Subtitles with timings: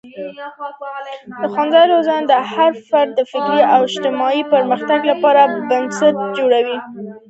[1.39, 6.77] د ښوونځي روزنه د هر فرد د فکري او اجتماعي پرمختګ لپاره بنسټ جوړوي.